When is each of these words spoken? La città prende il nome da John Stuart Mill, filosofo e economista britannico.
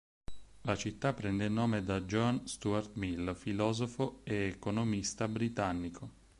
La 0.63 0.75
città 0.75 1.13
prende 1.13 1.45
il 1.45 1.51
nome 1.51 1.83
da 1.83 2.01
John 2.01 2.47
Stuart 2.47 2.95
Mill, 2.95 3.35
filosofo 3.35 4.21
e 4.23 4.47
economista 4.47 5.27
britannico. 5.27 6.09